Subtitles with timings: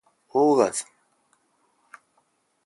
[0.33, 0.89] オーガズム